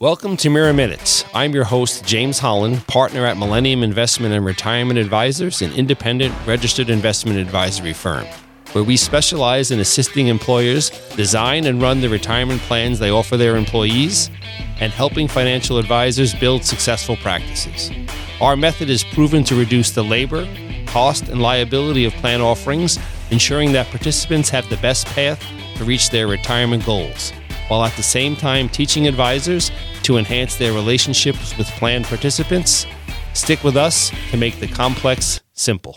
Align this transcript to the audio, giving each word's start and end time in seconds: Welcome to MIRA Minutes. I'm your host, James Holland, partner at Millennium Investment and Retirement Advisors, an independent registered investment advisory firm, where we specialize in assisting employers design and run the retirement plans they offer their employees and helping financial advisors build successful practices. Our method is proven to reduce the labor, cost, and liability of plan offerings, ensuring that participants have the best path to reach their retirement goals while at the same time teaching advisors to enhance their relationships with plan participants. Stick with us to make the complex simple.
Welcome 0.00 0.38
to 0.38 0.48
MIRA 0.48 0.72
Minutes. 0.72 1.26
I'm 1.34 1.52
your 1.52 1.64
host, 1.64 2.06
James 2.06 2.38
Holland, 2.38 2.86
partner 2.86 3.26
at 3.26 3.36
Millennium 3.36 3.82
Investment 3.82 4.32
and 4.32 4.46
Retirement 4.46 4.98
Advisors, 4.98 5.60
an 5.60 5.74
independent 5.74 6.34
registered 6.46 6.88
investment 6.88 7.38
advisory 7.38 7.92
firm, 7.92 8.24
where 8.72 8.82
we 8.82 8.96
specialize 8.96 9.70
in 9.70 9.78
assisting 9.78 10.28
employers 10.28 10.88
design 11.16 11.66
and 11.66 11.82
run 11.82 12.00
the 12.00 12.08
retirement 12.08 12.62
plans 12.62 12.98
they 12.98 13.10
offer 13.10 13.36
their 13.36 13.58
employees 13.58 14.30
and 14.80 14.90
helping 14.90 15.28
financial 15.28 15.76
advisors 15.76 16.34
build 16.34 16.64
successful 16.64 17.16
practices. 17.16 17.90
Our 18.40 18.56
method 18.56 18.88
is 18.88 19.04
proven 19.04 19.44
to 19.44 19.54
reduce 19.54 19.90
the 19.90 20.02
labor, 20.02 20.48
cost, 20.86 21.28
and 21.28 21.42
liability 21.42 22.06
of 22.06 22.14
plan 22.14 22.40
offerings, 22.40 22.98
ensuring 23.30 23.72
that 23.72 23.88
participants 23.88 24.48
have 24.48 24.66
the 24.70 24.78
best 24.78 25.06
path 25.08 25.44
to 25.76 25.84
reach 25.84 26.08
their 26.08 26.26
retirement 26.26 26.86
goals 26.86 27.34
while 27.70 27.84
at 27.84 27.92
the 27.92 28.02
same 28.02 28.34
time 28.34 28.68
teaching 28.68 29.06
advisors 29.06 29.70
to 30.02 30.16
enhance 30.16 30.56
their 30.56 30.72
relationships 30.72 31.56
with 31.56 31.68
plan 31.68 32.02
participants. 32.02 32.84
Stick 33.32 33.62
with 33.62 33.76
us 33.76 34.10
to 34.32 34.36
make 34.36 34.58
the 34.58 34.66
complex 34.66 35.40
simple. 35.52 35.88